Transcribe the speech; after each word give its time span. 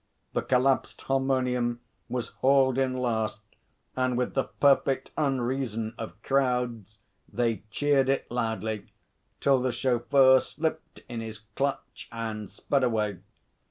The 0.33 0.41
collapsed 0.41 1.01
harmonium 1.03 1.79
was 2.09 2.29
hauled 2.29 2.79
in 2.79 2.97
last, 2.97 3.41
and 3.95 4.17
with 4.17 4.33
the 4.33 4.45
perfect 4.45 5.11
unreason 5.15 5.93
of 5.95 6.19
crowds, 6.23 6.97
they 7.31 7.61
cheered 7.69 8.09
it 8.09 8.25
loudly, 8.31 8.87
till 9.41 9.61
the 9.61 9.71
chauffeur 9.71 10.39
slipped 10.39 11.03
in 11.07 11.21
his 11.21 11.41
clutch 11.55 12.09
and 12.11 12.49
sped 12.49 12.83
away. 12.83 13.19